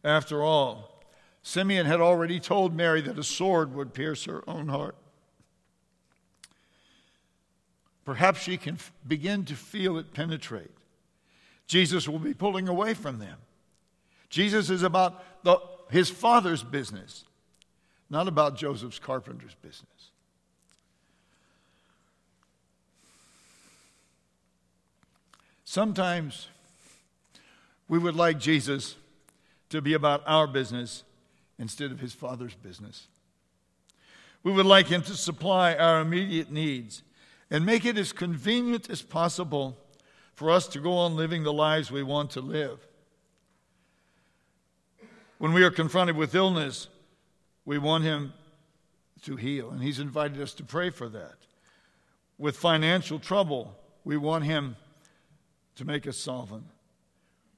After 0.04 0.40
all, 0.40 1.02
Simeon 1.42 1.85
had 1.85 2.00
already 2.00 2.38
told 2.38 2.76
Mary 2.76 3.00
that 3.00 3.18
a 3.18 3.25
sword 3.25 3.75
would 3.75 3.92
pierce 3.92 4.26
her 4.26 4.49
own 4.49 4.68
heart. 4.68 4.94
Perhaps 8.04 8.42
she 8.42 8.58
can 8.58 8.78
begin 9.04 9.44
to 9.46 9.56
feel 9.56 9.99
it 9.99 10.14
penetrate. 10.14 10.70
Jesus 11.66 12.08
will 12.08 12.20
be 12.20 12.35
pulling 12.35 12.68
away 12.68 12.94
from 12.94 13.18
them. 13.18 13.38
Jesus 14.30 14.70
is 14.70 14.85
about 14.85 15.42
the, 15.42 15.58
his 15.90 16.08
father's 16.08 16.62
business, 16.62 17.25
not 18.08 18.28
about 18.28 18.56
Joseph's 18.56 18.98
carpenter's 18.98 19.54
business. 19.54 20.10
Sometimes 25.64 26.48
we 27.88 27.98
would 27.98 28.14
like 28.14 28.38
Jesus 28.38 28.96
to 29.70 29.82
be 29.82 29.94
about 29.94 30.22
our 30.26 30.46
business 30.46 31.02
instead 31.58 31.90
of 31.90 32.00
his 32.00 32.14
father's 32.14 32.54
business. 32.54 33.08
We 34.42 34.52
would 34.52 34.66
like 34.66 34.86
him 34.86 35.02
to 35.02 35.14
supply 35.14 35.75
our 35.75 36.00
immediate 36.00 36.52
needs 36.52 37.02
and 37.50 37.66
make 37.66 37.84
it 37.84 37.98
as 37.98 38.12
convenient 38.12 38.88
as 38.88 39.02
possible 39.02 39.76
for 40.34 40.50
us 40.50 40.68
to 40.68 40.78
go 40.78 40.92
on 40.92 41.16
living 41.16 41.42
the 41.42 41.52
lives 41.52 41.90
we 41.90 42.02
want 42.02 42.30
to 42.32 42.40
live. 42.40 42.78
When 45.38 45.52
we 45.52 45.64
are 45.64 45.70
confronted 45.70 46.16
with 46.16 46.34
illness, 46.34 46.88
we 47.66 47.76
want 47.76 48.04
Him 48.04 48.32
to 49.23 49.37
heal, 49.37 49.70
and 49.70 49.82
He's 49.82 49.99
invited 49.99 50.40
us 50.40 50.54
to 50.54 50.64
pray 50.64 50.88
for 50.88 51.11
that. 51.11 51.35
With 52.38 52.56
financial 52.56 53.18
trouble, 53.18 53.76
we 54.04 54.16
want 54.16 54.44
Him 54.44 54.76
to 55.75 55.85
make 55.85 56.06
us 56.06 56.16
solvent. 56.16 56.64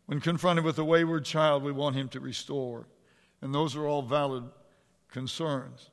When 0.07 0.21
confronted 0.21 0.65
with 0.65 0.79
a 0.79 0.85
wayward 0.85 1.25
child, 1.25 1.63
we 1.63 1.71
want 1.71 1.95
Him 1.95 2.09
to 2.09 2.21
restore. 2.21 2.89
And 3.41 3.55
those 3.55 3.77
are 3.77 3.87
all 3.87 4.03
valid 4.03 4.45
concerns. 5.13 5.91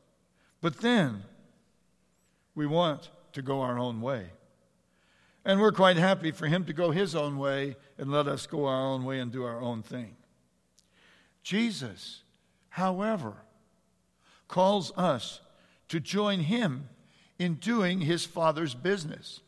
But 0.61 0.77
then, 0.77 1.23
we 2.55 2.65
want 2.65 3.09
to 3.33 3.41
go 3.41 3.61
our 3.61 3.77
own 3.77 4.01
way. 4.01 4.29
And 5.43 5.59
we're 5.59 5.71
quite 5.71 5.97
happy 5.97 6.31
for 6.31 6.47
him 6.47 6.65
to 6.65 6.73
go 6.73 6.89
his 6.89 7.13
own 7.13 7.37
way 7.37 7.75
and 7.99 8.11
let 8.11 8.27
us 8.27 8.47
go 8.47 8.65
our 8.65 8.81
own 8.81 9.03
way 9.03 9.19
and 9.19 9.31
do 9.31 9.43
our 9.43 9.61
own 9.61 9.83
thing. 9.83 10.15
Jesus, 11.43 12.23
however, 12.69 13.35
calls 14.47 14.91
us 14.97 15.41
to 15.89 15.99
join 15.99 16.41
him 16.41 16.89
in 17.37 17.55
doing 17.55 18.01
his 18.01 18.25
Father's 18.25 18.73
business. 18.73 19.41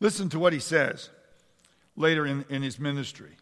Listen 0.00 0.28
to 0.28 0.38
what 0.38 0.52
he 0.52 0.58
says 0.58 1.10
later 1.96 2.26
in, 2.26 2.44
in 2.48 2.62
his 2.62 2.78
ministry. 2.78 3.36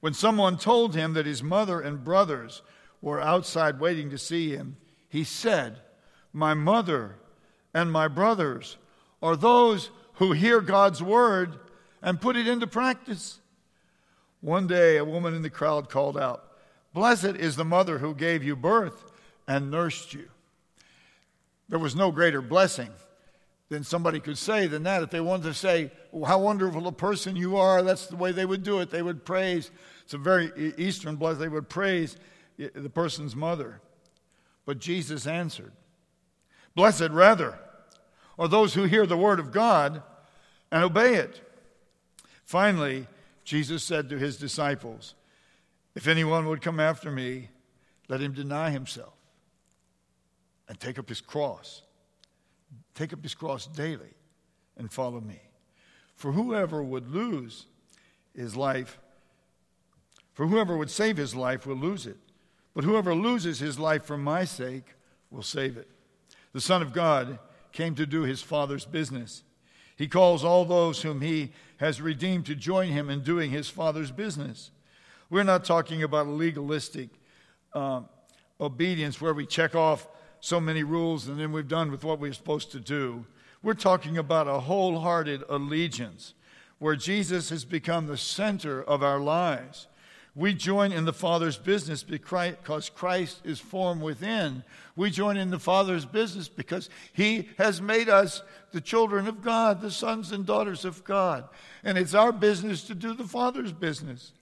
When 0.00 0.12
someone 0.12 0.58
told 0.58 0.94
him 0.94 1.14
that 1.14 1.26
his 1.26 1.42
mother 1.42 1.80
and 1.80 2.04
brothers 2.04 2.62
were 3.00 3.20
outside 3.20 3.80
waiting 3.80 4.10
to 4.10 4.18
see 4.18 4.50
him, 4.50 4.76
he 5.08 5.24
said, 5.24 5.78
My 6.32 6.52
mother 6.52 7.16
and 7.72 7.90
my 7.90 8.08
brothers 8.08 8.76
are 9.22 9.36
those 9.36 9.90
who 10.14 10.32
hear 10.32 10.60
God's 10.60 11.02
word 11.02 11.58
and 12.02 12.20
put 12.20 12.36
it 12.36 12.46
into 12.46 12.66
practice. 12.66 13.40
One 14.44 14.66
day, 14.66 14.98
a 14.98 15.06
woman 15.06 15.32
in 15.32 15.40
the 15.40 15.48
crowd 15.48 15.88
called 15.88 16.18
out, 16.18 16.44
Blessed 16.92 17.24
is 17.24 17.56
the 17.56 17.64
mother 17.64 17.96
who 17.96 18.14
gave 18.14 18.44
you 18.44 18.54
birth 18.54 19.10
and 19.48 19.70
nursed 19.70 20.12
you. 20.12 20.28
There 21.70 21.78
was 21.78 21.96
no 21.96 22.10
greater 22.10 22.42
blessing 22.42 22.90
than 23.70 23.84
somebody 23.84 24.20
could 24.20 24.36
say 24.36 24.66
than 24.66 24.82
that. 24.82 25.02
If 25.02 25.08
they 25.08 25.22
wanted 25.22 25.44
to 25.44 25.54
say, 25.54 25.90
How 26.26 26.40
wonderful 26.40 26.86
a 26.86 26.92
person 26.92 27.36
you 27.36 27.56
are, 27.56 27.82
that's 27.82 28.06
the 28.06 28.16
way 28.16 28.32
they 28.32 28.44
would 28.44 28.62
do 28.62 28.80
it. 28.80 28.90
They 28.90 29.00
would 29.00 29.24
praise. 29.24 29.70
It's 30.02 30.12
a 30.12 30.18
very 30.18 30.74
Eastern 30.76 31.16
blessing. 31.16 31.40
They 31.40 31.48
would 31.48 31.70
praise 31.70 32.18
the 32.58 32.90
person's 32.90 33.34
mother. 33.34 33.80
But 34.66 34.78
Jesus 34.78 35.26
answered, 35.26 35.72
Blessed, 36.74 37.08
rather, 37.12 37.58
are 38.38 38.48
those 38.48 38.74
who 38.74 38.82
hear 38.82 39.06
the 39.06 39.16
word 39.16 39.40
of 39.40 39.52
God 39.52 40.02
and 40.70 40.84
obey 40.84 41.14
it. 41.14 41.40
Finally, 42.44 43.06
Jesus 43.44 43.84
said 43.84 44.08
to 44.08 44.18
his 44.18 44.36
disciples, 44.36 45.14
If 45.94 46.08
anyone 46.08 46.48
would 46.48 46.62
come 46.62 46.80
after 46.80 47.10
me, 47.10 47.50
let 48.08 48.20
him 48.20 48.32
deny 48.32 48.70
himself 48.70 49.14
and 50.68 50.80
take 50.80 50.98
up 50.98 51.08
his 51.08 51.20
cross. 51.20 51.82
Take 52.94 53.12
up 53.12 53.22
his 53.22 53.34
cross 53.34 53.66
daily 53.66 54.14
and 54.76 54.90
follow 54.90 55.20
me. 55.20 55.40
For 56.16 56.32
whoever 56.32 56.82
would 56.82 57.10
lose 57.10 57.66
his 58.34 58.56
life, 58.56 58.98
for 60.32 60.46
whoever 60.46 60.76
would 60.76 60.90
save 60.90 61.16
his 61.16 61.34
life 61.34 61.66
will 61.66 61.76
lose 61.76 62.06
it. 62.06 62.16
But 62.74 62.84
whoever 62.84 63.14
loses 63.14 63.60
his 63.60 63.78
life 63.78 64.04
for 64.04 64.18
my 64.18 64.44
sake 64.44 64.94
will 65.30 65.42
save 65.42 65.76
it. 65.76 65.88
The 66.52 66.60
Son 66.60 66.82
of 66.82 66.92
God 66.92 67.38
came 67.72 67.94
to 67.94 68.06
do 68.06 68.22
his 68.22 68.42
Father's 68.42 68.84
business. 68.84 69.44
He 69.96 70.08
calls 70.08 70.44
all 70.44 70.64
those 70.64 71.02
whom 71.02 71.20
he 71.20 71.52
has 71.78 72.00
redeemed 72.00 72.46
to 72.46 72.54
join 72.54 72.88
him 72.88 73.10
in 73.10 73.22
doing 73.22 73.50
his 73.50 73.68
Father's 73.68 74.10
business. 74.10 74.70
We're 75.30 75.42
not 75.44 75.64
talking 75.64 76.02
about 76.02 76.26
a 76.26 76.30
legalistic 76.30 77.08
uh, 77.72 78.02
obedience 78.60 79.20
where 79.20 79.34
we 79.34 79.46
check 79.46 79.74
off 79.74 80.08
so 80.40 80.60
many 80.60 80.82
rules 80.82 81.26
and 81.28 81.38
then 81.38 81.52
we've 81.52 81.68
done 81.68 81.90
with 81.90 82.04
what 82.04 82.20
we're 82.20 82.32
supposed 82.32 82.70
to 82.72 82.80
do. 82.80 83.24
We're 83.62 83.74
talking 83.74 84.18
about 84.18 84.46
a 84.46 84.60
wholehearted 84.60 85.42
allegiance 85.48 86.34
where 86.78 86.96
Jesus 86.96 87.48
has 87.50 87.64
become 87.64 88.06
the 88.06 88.18
center 88.18 88.82
of 88.82 89.02
our 89.02 89.18
lives. 89.18 89.86
We 90.36 90.52
join 90.52 90.90
in 90.90 91.04
the 91.04 91.12
Father's 91.12 91.56
business 91.56 92.02
because 92.02 92.90
Christ 92.90 93.40
is 93.44 93.60
formed 93.60 94.02
within. 94.02 94.64
We 94.96 95.10
join 95.10 95.36
in 95.36 95.50
the 95.50 95.60
Father's 95.60 96.04
business 96.04 96.48
because 96.48 96.90
He 97.12 97.48
has 97.56 97.80
made 97.80 98.08
us 98.08 98.42
the 98.72 98.80
children 98.80 99.28
of 99.28 99.42
God, 99.42 99.80
the 99.80 99.92
sons 99.92 100.32
and 100.32 100.44
daughters 100.44 100.84
of 100.84 101.04
God. 101.04 101.48
And 101.84 101.96
it's 101.96 102.14
our 102.14 102.32
business 102.32 102.82
to 102.84 102.96
do 102.96 103.14
the 103.14 103.28
Father's 103.28 103.72
business 103.72 104.32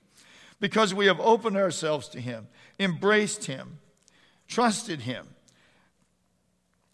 because 0.61 0.95
we 0.95 1.07
have 1.07 1.21
opened 1.21 1.59
ourselves 1.59 2.09
to 2.11 2.21
Him, 2.21 2.49
embraced 2.81 3.45
Him, 3.45 3.79
trusted 4.49 5.01
Him, 5.01 5.27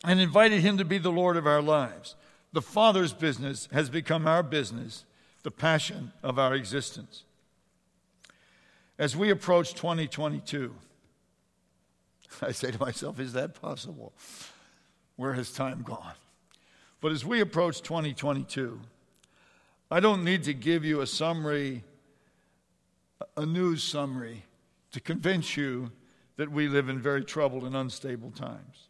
and 0.02 0.18
invited 0.18 0.60
Him 0.62 0.76
to 0.78 0.84
be 0.84 0.98
the 0.98 1.12
Lord 1.12 1.36
of 1.36 1.46
our 1.46 1.62
lives. 1.62 2.16
The 2.52 2.62
Father's 2.62 3.12
business 3.12 3.68
has 3.70 3.90
become 3.90 4.26
our 4.26 4.42
business, 4.42 5.04
the 5.44 5.52
passion 5.52 6.12
of 6.20 6.36
our 6.36 6.54
existence. 6.54 7.22
As 8.98 9.16
we 9.16 9.30
approach 9.30 9.74
2022, 9.74 10.74
I 12.42 12.52
say 12.52 12.72
to 12.72 12.80
myself, 12.80 13.20
is 13.20 13.32
that 13.34 13.60
possible? 13.60 14.12
Where 15.16 15.34
has 15.34 15.52
time 15.52 15.82
gone? 15.82 16.14
But 17.00 17.12
as 17.12 17.24
we 17.24 17.40
approach 17.40 17.80
2022, 17.82 18.80
I 19.90 20.00
don't 20.00 20.24
need 20.24 20.42
to 20.44 20.54
give 20.54 20.84
you 20.84 21.00
a 21.00 21.06
summary, 21.06 21.84
a 23.36 23.46
news 23.46 23.84
summary, 23.84 24.44
to 24.90 25.00
convince 25.00 25.56
you 25.56 25.92
that 26.36 26.50
we 26.50 26.68
live 26.68 26.88
in 26.88 27.00
very 27.00 27.24
troubled 27.24 27.64
and 27.64 27.76
unstable 27.76 28.32
times. 28.32 28.88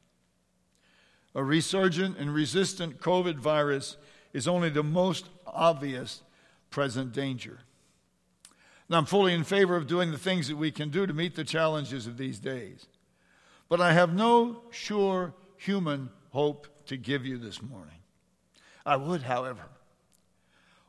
A 1.35 1.45
resurgent 1.45 2.17
and 2.17 2.33
resistant 2.33 3.01
COVID 3.01 3.37
virus 3.37 3.99
is 4.33 4.49
only 4.49 4.71
the 4.71 4.83
most 4.83 5.29
obvious 5.47 6.23
present 6.71 7.13
danger. 7.13 7.61
Now, 8.89 8.99
I'm 8.99 9.07
fully 9.07 9.35
in 9.35 9.45
favor 9.45 9.77
of 9.77 9.87
doing 9.87 10.11
the 10.11 10.19
things 10.19 10.49
that 10.49 10.57
we 10.57 10.71
can 10.71 10.89
do 10.89 11.07
to 11.07 11.13
meet 11.13 11.35
the 11.35 11.45
challenges 11.45 12.07
of 12.07 12.17
these 12.17 12.39
days. 12.39 12.87
But 13.69 13.81
I 13.81 13.93
have 13.93 14.15
no 14.15 14.63
sure 14.71 15.35
human 15.57 16.09
hope 16.31 16.67
to 16.87 16.97
give 16.97 17.27
you 17.27 17.37
this 17.37 17.61
morning. 17.61 17.95
I 18.87 18.97
would, 18.97 19.23
however, 19.23 19.65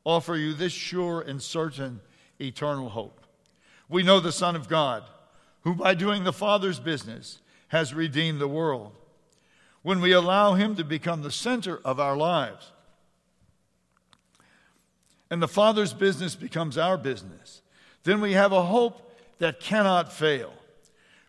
offer 0.05 0.37
you 0.37 0.53
this 0.53 0.71
sure 0.71 1.19
and 1.21 1.41
certain 1.41 1.99
eternal 2.39 2.89
hope. 2.89 3.25
We 3.89 4.03
know 4.03 4.21
the 4.21 4.31
Son 4.31 4.55
of 4.55 4.69
God, 4.69 5.03
who 5.63 5.75
by 5.75 5.93
doing 5.93 6.23
the 6.23 6.31
Father's 6.31 6.79
business 6.79 7.39
has 7.67 7.93
redeemed 7.93 8.39
the 8.39 8.47
world. 8.47 8.95
When 9.81 9.99
we 9.99 10.13
allow 10.13 10.53
Him 10.53 10.75
to 10.75 10.83
become 10.85 11.21
the 11.21 11.31
center 11.31 11.81
of 11.83 11.99
our 11.99 12.15
lives, 12.15 12.71
and 15.29 15.41
the 15.41 15.47
Father's 15.47 15.93
business 15.93 16.35
becomes 16.35 16.77
our 16.77 16.97
business, 16.97 17.61
then 18.03 18.21
we 18.21 18.33
have 18.33 18.51
a 18.51 18.63
hope 18.63 19.11
that 19.39 19.59
cannot 19.59 20.11
fail. 20.11 20.53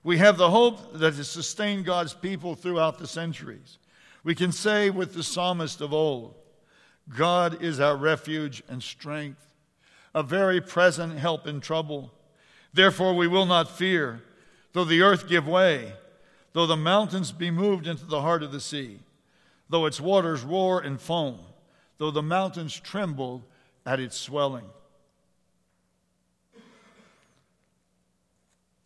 We 0.02 0.18
have 0.18 0.36
the 0.36 0.50
hope 0.50 0.94
that 0.94 1.14
has 1.14 1.28
sustained 1.28 1.84
God's 1.84 2.14
people 2.14 2.54
throughout 2.54 2.98
the 2.98 3.06
centuries. 3.06 3.78
We 4.24 4.34
can 4.34 4.52
say 4.52 4.90
with 4.90 5.14
the 5.14 5.22
psalmist 5.22 5.80
of 5.80 5.92
old, 5.92 6.34
God 7.14 7.62
is 7.62 7.80
our 7.80 7.96
refuge 7.96 8.62
and 8.68 8.82
strength, 8.82 9.46
a 10.14 10.22
very 10.22 10.60
present 10.60 11.18
help 11.18 11.46
in 11.46 11.60
trouble. 11.60 12.12
Therefore, 12.72 13.14
we 13.14 13.26
will 13.26 13.46
not 13.46 13.70
fear, 13.70 14.22
though 14.72 14.84
the 14.84 15.02
earth 15.02 15.28
give 15.28 15.46
way, 15.46 15.92
though 16.52 16.66
the 16.66 16.76
mountains 16.76 17.32
be 17.32 17.50
moved 17.50 17.86
into 17.86 18.04
the 18.04 18.22
heart 18.22 18.42
of 18.42 18.52
the 18.52 18.60
sea, 18.60 19.00
though 19.68 19.86
its 19.86 20.00
waters 20.00 20.42
roar 20.42 20.80
and 20.80 21.00
foam, 21.00 21.38
though 21.98 22.10
the 22.10 22.22
mountains 22.22 22.78
tremble 22.78 23.44
at 23.84 24.00
its 24.00 24.16
swelling. 24.16 24.66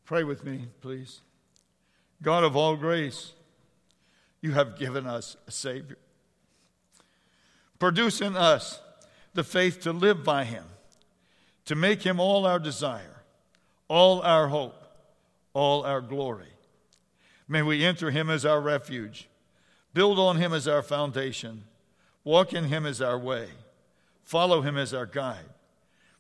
Pray 0.04 0.22
with 0.22 0.44
me, 0.44 0.68
please. 0.80 1.20
God 2.22 2.44
of 2.44 2.56
all 2.56 2.76
grace, 2.76 3.32
you 4.40 4.52
have 4.52 4.78
given 4.78 5.06
us 5.06 5.36
a 5.46 5.50
Savior. 5.50 5.98
Produce 7.78 8.20
in 8.20 8.36
us 8.36 8.80
the 9.32 9.44
faith 9.44 9.80
to 9.80 9.92
live 9.92 10.22
by 10.22 10.44
Him, 10.44 10.64
to 11.64 11.74
make 11.74 12.02
Him 12.02 12.20
all 12.20 12.46
our 12.46 12.58
desire, 12.58 13.22
all 13.88 14.20
our 14.22 14.48
hope, 14.48 14.86
all 15.54 15.82
our 15.84 16.00
glory. 16.00 16.52
May 17.48 17.62
we 17.62 17.84
enter 17.84 18.10
Him 18.10 18.28
as 18.30 18.44
our 18.44 18.60
refuge, 18.60 19.28
build 19.92 20.18
on 20.18 20.36
Him 20.36 20.52
as 20.52 20.68
our 20.68 20.82
foundation, 20.82 21.64
walk 22.22 22.52
in 22.52 22.64
Him 22.64 22.84
as 22.84 23.00
our 23.00 23.18
way, 23.18 23.48
follow 24.22 24.60
Him 24.60 24.76
as 24.76 24.92
our 24.92 25.06
guide, 25.06 25.48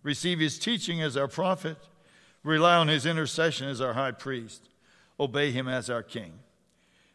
receive 0.02 0.38
His 0.38 0.58
teaching 0.58 1.02
as 1.02 1.16
our 1.16 1.28
prophet 1.28 1.76
rely 2.44 2.76
on 2.76 2.86
his 2.86 3.06
intercession 3.06 3.66
as 3.68 3.80
our 3.80 3.94
high 3.94 4.12
priest, 4.12 4.68
obey 5.18 5.50
him 5.50 5.66
as 5.66 5.90
our 5.90 6.02
king. 6.02 6.34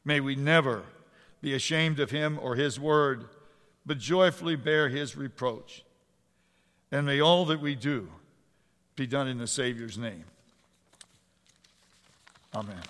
May 0.04 0.20
we 0.20 0.36
never 0.36 0.84
be 1.42 1.54
ashamed 1.54 2.00
of 2.00 2.12
him 2.12 2.38
or 2.42 2.56
his 2.56 2.80
word, 2.80 3.26
but 3.86 4.00
joyfully 4.00 4.58
bear 4.58 4.90
his 4.90 5.16
reproach. 5.16 5.86
And 6.92 7.06
may 7.06 7.22
all 7.22 7.46
that 7.46 7.62
we 7.62 7.76
do 7.76 8.10
be 8.96 9.08
done 9.08 9.28
in 9.28 9.38
the 9.38 9.48
Savior's 9.48 9.98
name. 9.98 10.26
Amen. 12.54 12.82